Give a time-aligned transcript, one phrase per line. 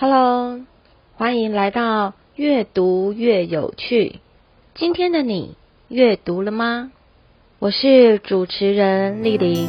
[0.00, 0.60] Hello，
[1.16, 4.20] 欢迎来到越读越有趣。
[4.76, 5.56] 今天的你
[5.88, 6.92] 阅读了吗？
[7.58, 9.68] 我是主持人丽玲。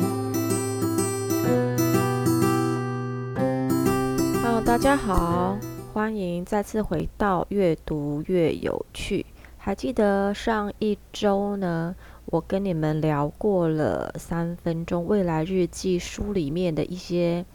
[4.44, 5.57] Hello，大家好，
[5.94, 9.25] 欢迎再次回到越读越有趣。
[9.57, 17.46] 还记得上一周呢，我跟你们聊过了《三分钟未来日记》书里面的一些。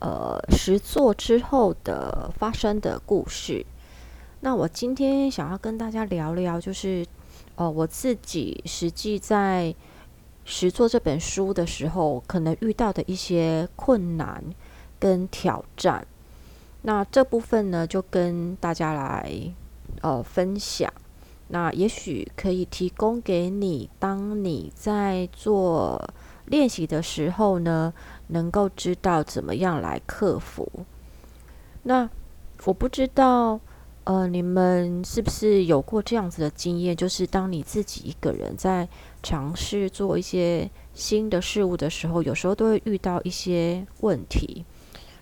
[0.00, 3.64] 呃，实作之后的发生的故事。
[4.40, 7.04] 那我今天想要跟大家聊聊，就是
[7.56, 9.74] 呃，我自己实际在
[10.44, 14.42] 实作这本书的时候，可能遇到的一些困难
[15.00, 16.06] 跟挑战。
[16.82, 19.32] 那这部分呢，就跟大家来
[20.00, 20.92] 呃分享。
[21.48, 25.98] 那也许可以提供给你，当你在做
[26.44, 27.92] 练习的时候呢，
[28.28, 30.66] 能够知道怎么样来克服。
[31.82, 32.08] 那
[32.64, 33.60] 我不知道，
[34.04, 36.96] 呃，你们是不是有过这样子的经验？
[36.96, 38.88] 就是当你自己一个人在
[39.22, 44.64] 尝试做一些新的事物的时候，有时候都会遇到一些问题。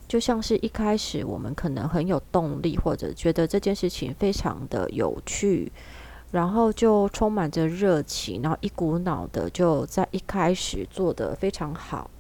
[0.09, 5.73] 就像是一开始我们可能很有动力，或者觉得这件事情非常的有趣。
[6.33, 12.11] 然后就充满着热情，然后一股脑的就在一开始做得非常好。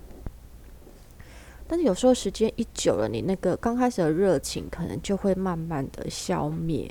[1.69, 6.89] 但是有时候时间一久了，你那个刚开始的热情可能就会慢慢的消灭。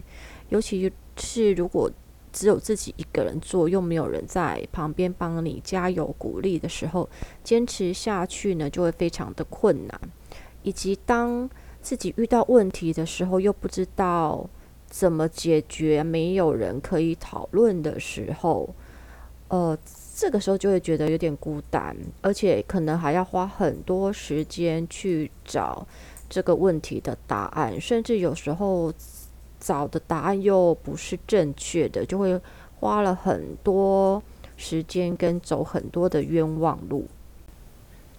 [0.49, 1.89] 尤其是如果
[2.31, 7.09] 只有自己一个人做，又没有人在旁边帮你加油鼓励的时候，
[7.43, 9.99] 坚持下去呢就会非常的困难。
[10.63, 11.49] 以及当
[11.81, 14.49] 自己遇到问题的时候，又不知道。
[14.87, 16.01] 怎么解决？
[16.03, 18.69] 没有人可以讨论的时候，
[19.47, 19.77] 呃，
[20.15, 25.87] 这个时候就会觉得有点孤单，而且可能还要花很多时间去找
[26.29, 28.93] 这个问题的答案，甚至有时候
[29.59, 32.39] 找的答案又不是正确的，就会
[32.79, 34.21] 花了很多
[34.57, 37.05] 时间跟走很多的冤枉路。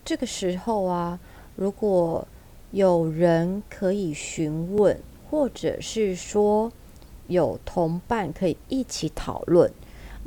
[0.04, 1.18] 这个时候啊，
[1.56, 2.26] 如果
[2.70, 4.98] 有人可以询问。
[5.28, 6.70] 或者是说
[7.26, 9.68] 有同伴可以一起讨论，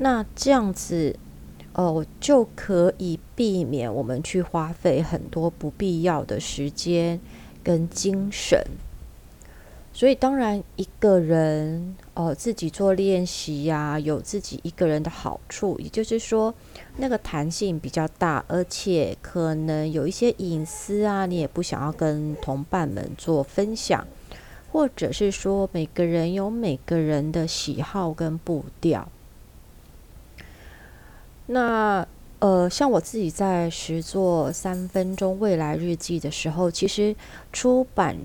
[0.02, 1.16] 那这样子
[1.74, 7.20] 哦，就可以避免我们去花费很多不必要的时间
[7.62, 8.58] 跟精神。
[9.92, 16.54] 所以当然一个人哦自己做练习呀，有自己一个人的好处，也就是说
[16.96, 24.08] 那个弹性比较大，而且可能有一些隐私啊，你也不想要跟同伴们做分享。
[24.72, 29.10] 或者是说，每个人有每个人的喜好跟步调。
[31.52, 37.16] 那呃，像我自己在实作三分钟未来日记的时候，其实
[37.52, 38.16] 出版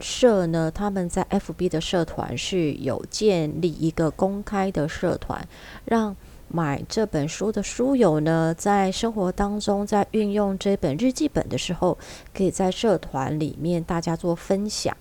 [0.00, 5.48] 社呢，他们在 FB 的社团是有建立一个公开的社团，
[5.84, 6.14] 让
[6.48, 11.96] 买这本书的书友呢，在生活当中在运用这本日记本的时候，
[12.34, 14.94] 可以在社团里面大家做分享。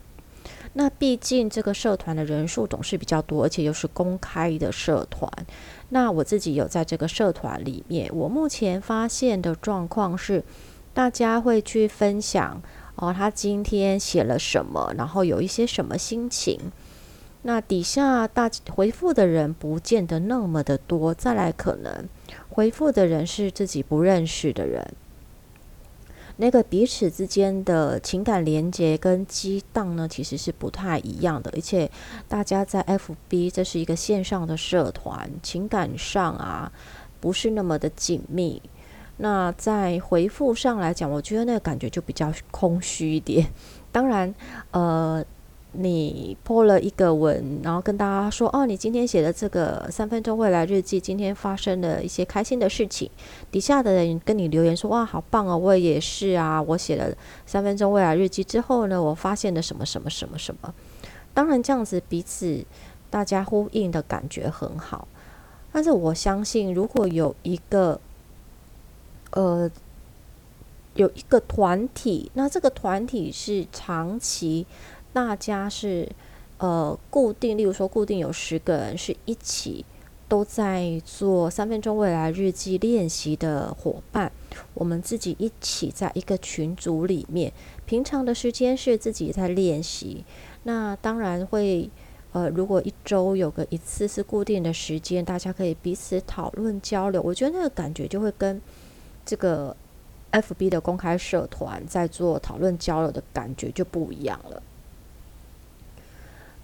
[0.78, 5.32] 那毕竟这个社团的人数总是比较多，而且又是公开的社团。
[5.88, 10.44] 那我自己有在这个社团里面，我目前发现的状况是，
[10.94, 12.62] 大家会去分享
[12.96, 16.60] 哦，他今天写了什么，然后有一些什么心情。
[17.44, 22.10] 那底下大回复的人不见得那么的多，再来可能
[22.50, 24.94] 回复的人是自己不认识的人。
[26.38, 31.52] 那个彼此之间的情感连接跟激荡呢，其实是不太一样的。
[31.56, 31.90] 而且
[32.28, 36.72] 大家在 FB 这是一个线上的社团，情感上啊
[37.20, 38.62] 不是那么的紧密。
[39.18, 43.48] 那在回复上来讲，我觉得那个感觉就比较空虚一点。
[43.92, 44.34] 当然，
[44.72, 45.26] 呃。
[45.78, 53.10] 你 po 了一个文，然后跟大家说：“哦，你今天写的这个三分钟未来日记，今天发生了一些开心的事情。”
[53.52, 55.58] 底下的人跟你留言说：“哇，好棒哦！
[55.58, 57.14] 我也是啊，我写了
[57.46, 60.74] 三分钟未来日记之后呢，我发现了什么什么什么什么。”
[61.34, 62.64] 当然，这样子彼此
[63.10, 65.08] 大家呼应的感觉很好。
[65.72, 68.00] 但是我相信，如果有一个
[69.32, 69.70] 呃
[70.94, 74.66] 有一个团体，那这个团体是长期。
[75.16, 76.10] 大家是
[76.58, 79.86] 呃固定，例如说固定有十个人是一起
[80.28, 84.30] 都在做三分钟未来日记练习的伙伴，
[84.74, 87.54] 我们自己一起在一个群组里面，
[87.86, 90.26] 平常的时间是自己在练习。
[90.64, 91.90] 那当然会
[92.34, 98.62] 呃，如果一周有个一次是固定的时间，大家可以彼此讨论交流，我觉得那个感觉就会跟
[99.26, 99.74] 这个
[100.34, 104.62] FB 的公开社团在做讨论交流的感觉就不一样了。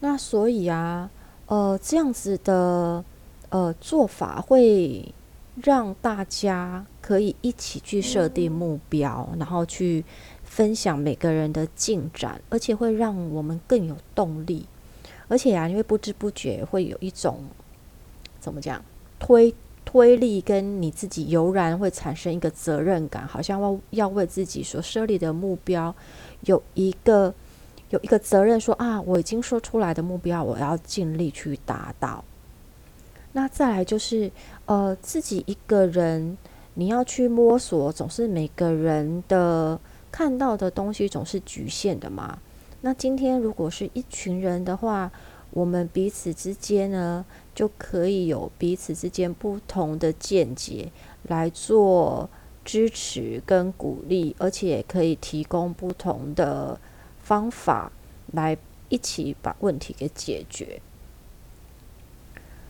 [0.03, 1.09] 那所以啊，
[1.45, 3.05] 呃，这样子的
[3.49, 5.13] 呃做法会
[5.61, 10.03] 让大家可以一起去设定目标，然后去
[10.43, 14.65] 分享每个人的进展，而且会让我们更有动力。
[15.27, 17.43] 而且啊，因为不知不觉会有一种
[18.39, 18.83] 怎么讲
[19.19, 19.53] 推
[19.85, 25.93] 推力，跟你自己油然会产生一个责任感，好像要要为自己所设立的目标
[26.45, 27.31] 有一个。
[27.91, 32.23] 有一个责任说啊，我已经说出来的目标，我要尽力去达到。
[33.33, 34.31] 那再来就是，
[34.65, 36.37] 呃，自己一个人
[36.73, 39.79] 你要去摸索，总是每个人的
[40.09, 42.39] 看到的东西总是局限的嘛。
[42.79, 45.11] 那今天如果是一群人的话，
[45.51, 50.89] 我们彼此之间呢，就可以有彼此之间不同的见解
[51.23, 52.29] 来做
[52.63, 56.79] 支持跟鼓励，而且也可以提供不同的。
[57.31, 57.89] 方法
[58.33, 58.57] 来
[58.89, 60.81] 一起把问题给解决，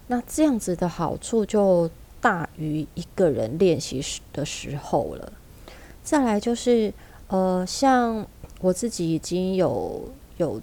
[0.05, 1.89] 那这样子的好处就
[2.21, 5.33] 大于一个人练习时的时候了。
[6.03, 6.93] 再来就是，
[7.29, 8.23] 呃，像
[8.59, 10.61] 我自己已经有有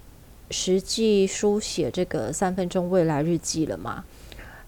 [0.53, 4.05] 实际书写这个三分钟未来日记了嘛，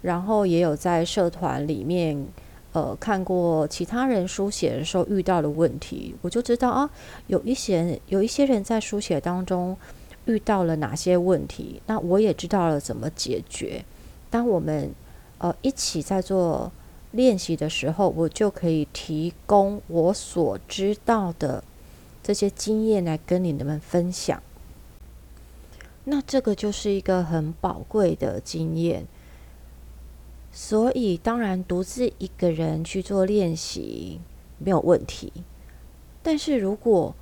[0.03, 2.27] 然后也有在社团里面。
[2.72, 6.88] 呃，看过其他人书写的时候遇到的问题，我就知道啊，
[7.26, 9.76] 有一些人有一些人在书写当中
[10.26, 13.84] 遇到了哪些问题，那我也知道了怎么解决。
[14.31, 14.93] 当我们
[15.38, 16.70] 呃一起在做
[17.11, 21.64] 练习的时候，我就可以提供我所知道的
[22.22, 24.40] 这些经验来跟你们分享。
[26.05, 29.06] 那这个就是一个很宝贵的经验。
[30.52, 34.20] 所以，当然，独自一个人去做练习
[34.58, 35.32] 没有问题。
[36.23, 37.14] 但是如果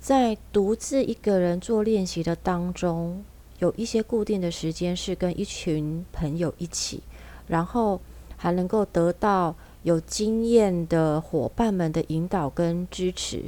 [0.00, 3.24] 在独自一个人做练习的当中，
[3.60, 7.02] 有一些固定的时间是跟一群朋友一起，
[7.46, 8.00] 然后
[8.36, 9.54] 还能够得到
[9.84, 13.44] 有经验的伙伴们的引导跟支持，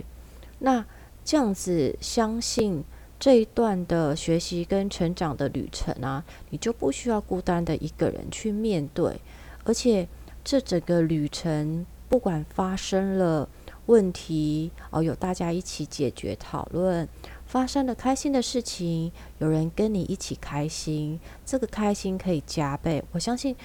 [0.60, 0.84] 那
[1.24, 2.84] 这样子相信。
[3.18, 9.20] 这一段的学习跟成长的旅程啊，你就不需要孤单的一个人去面对，
[9.64, 10.06] 而且
[10.44, 13.48] 这整个旅程，不管发生了
[13.86, 17.08] 问题哦，有大家一起解决讨论，
[17.44, 23.02] 发生了开心的事情，有人跟你一起开心，这个开心可以加倍。
[23.10, 23.56] 我相信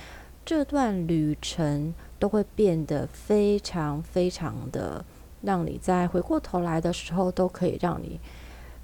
[0.44, 5.06] 这段旅程都会变得非常非常的，
[5.44, 8.20] 让你在回过头来的时候，都可以让你。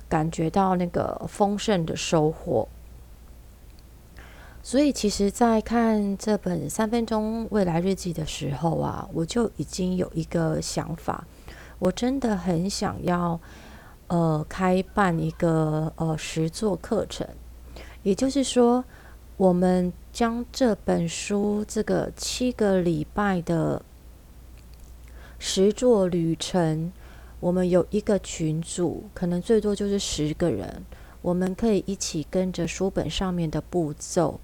[0.10, 2.68] 感觉到那个丰盛的收获，
[4.64, 11.26] 所以其实，在看这本三分钟未来日记的时候啊，我就已经有一个想法，
[11.78, 13.40] 我真的很想要，
[14.08, 17.28] 呃，开办一个呃实作课程，
[18.02, 18.84] 也就是说，
[19.38, 23.84] 我们将这本书这个七个礼拜的
[25.38, 26.92] 实作旅程。
[27.42, 30.84] 我们有一个群组，可能最多就是十个人，
[31.22, 34.40] 我们可以一起跟着书本上面的步骤，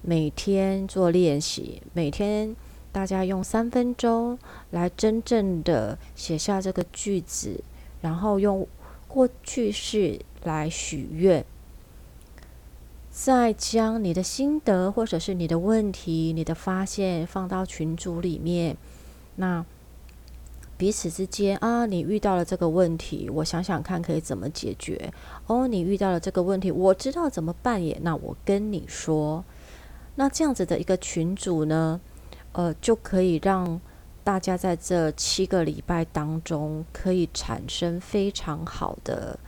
[0.00, 2.56] 每天做练习，每天
[2.90, 4.38] 大家用三分钟
[4.70, 7.62] 来真正的写下这个句子，
[8.00, 8.66] 然后用
[9.06, 11.44] 过去式来许愿，
[13.10, 18.76] 再将你的心得或者是你的问题、你的发现放到群组里面，
[19.36, 19.66] 那。
[20.80, 25.12] 彼此之间啊，你遇到了这个问题，我想想看可以怎么解决。
[25.46, 27.98] 哦，你遇到了这个问题，我知道怎么办耶。
[28.00, 29.44] 那我跟你说，
[30.14, 32.00] 那这样子的一个群组呢，
[32.52, 33.78] 呃，就可以让
[34.24, 39.38] 大家在这七个礼拜当中可以产生非常好的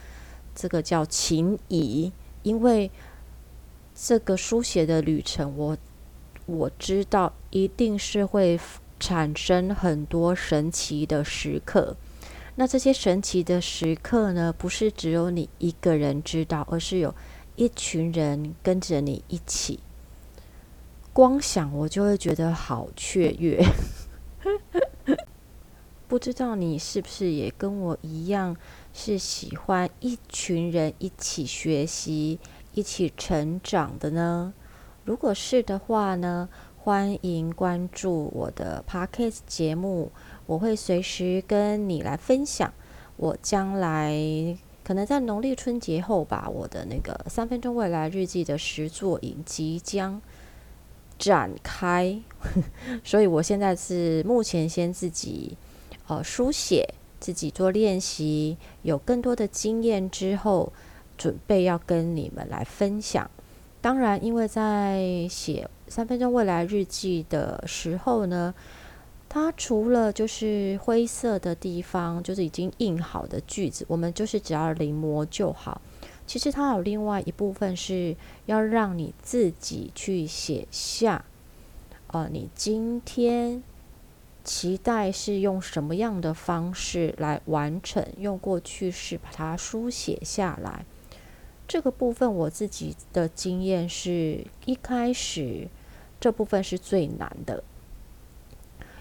[0.54, 2.12] 这个叫情谊，
[2.42, 2.90] 因为
[3.94, 5.78] 这个书写的旅程，我
[6.44, 8.60] 我知道一定是会。
[9.02, 11.96] 产生很多神奇的时刻，
[12.54, 17.12] 那这些神奇的时刻呢，不是只有你一个人知道，而是有
[17.56, 19.80] 一群人跟着你一起。
[21.12, 23.60] 光想我就会觉得好雀跃。
[26.06, 28.56] 不知道你是不是也跟我一样，
[28.92, 32.38] 是喜欢一群人一起学习、
[32.72, 34.54] 一起成长的呢？
[35.04, 36.48] 如果是的话呢？
[36.84, 40.10] 欢迎关注我的 Podcast 节目，
[40.46, 42.74] 我会随时跟你来分享。
[43.16, 44.12] 我将来
[44.82, 50.20] 可能在农历春节后吧，我的那个三分钟未来日记的实作影即将
[51.16, 52.20] 展开，
[53.04, 55.56] 所以我现在是目前先自己
[56.08, 60.72] 呃书写，自己做练习，有更多的经验之后，
[61.16, 63.30] 准备要跟你们来分享。
[63.82, 68.54] 当然，因为在写三分钟未来日记的时候呢，
[69.28, 75.82] 它除了就是灰色的地方，就是已经印好的句子，我们就是只要临摹就好。
[76.24, 81.24] 其实它有另外一部分是要让你自己去写下，
[82.06, 83.60] 呃，你今天
[84.44, 90.86] 期待是用什么样的方式来完成，用过去式把它书写下来。
[91.66, 95.68] 这个部分我自己的经验是一开始
[96.20, 97.64] 这部分是最难的，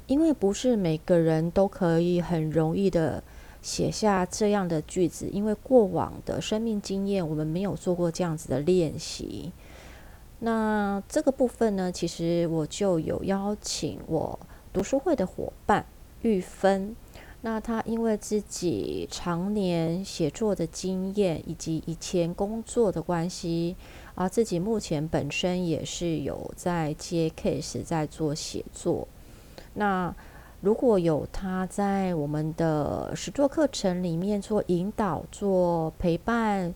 [0.08, 3.24] 因为不是每个人都可以很容易的
[3.62, 9.52] 写下这样的句子，因为过往的生命经验我们没有做过这样子的练习。
[10.40, 14.40] 那这个部分呢，其实我就有邀请我
[14.74, 15.86] 读书会的伙伴
[16.22, 16.96] 玉芬。
[17.44, 23.76] 那他因为自己常年写作的经验，以及以前工作的关系，
[24.14, 29.08] 啊，自己目前本身也是有在接 case，在做写作。
[29.74, 30.14] 那
[30.60, 36.72] 如果有他在我们的实作课程里面做引导、做陪伴，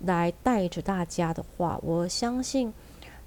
[0.00, 2.72] 来带着大家的话，我相信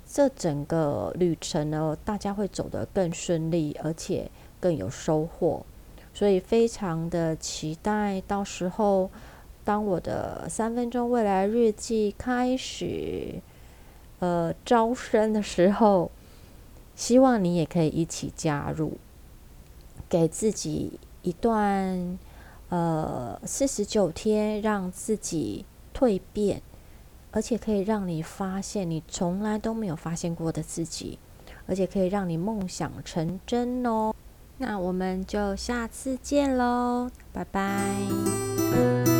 [0.03, 5.63] 这整个旅程呢，大家会走得更顺利，而且更有收获。
[6.15, 9.11] 所以非常的期待，到时候
[9.65, 13.41] 当我的三分钟未来日记开始
[14.19, 16.09] 呃招生的时候，
[16.95, 18.97] 希望你也可以一起加入，
[20.07, 22.17] 给自己一段
[22.69, 26.61] 呃四十九天，让自己蜕变，
[27.31, 31.19] 而且可以让你发现你从来都没有发现过的自己，
[31.67, 34.15] 而且可以让你梦想成真哦。
[34.57, 39.14] 那我们就下次见喽，拜拜。